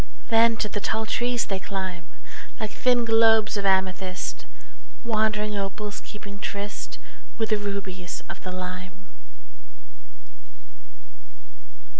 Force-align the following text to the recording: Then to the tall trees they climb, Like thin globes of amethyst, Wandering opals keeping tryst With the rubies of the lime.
Then 0.29 0.57
to 0.57 0.67
the 0.67 0.79
tall 0.79 1.05
trees 1.05 1.45
they 1.45 1.59
climb, 1.59 2.05
Like 2.59 2.71
thin 2.71 3.05
globes 3.05 3.55
of 3.55 3.67
amethyst, 3.67 4.47
Wandering 5.03 5.55
opals 5.55 5.99
keeping 6.03 6.39
tryst 6.39 6.97
With 7.37 7.49
the 7.49 7.57
rubies 7.59 8.23
of 8.27 8.41
the 8.41 8.51
lime. 8.51 9.05